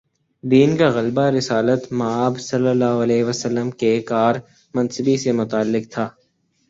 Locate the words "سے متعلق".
5.17-5.91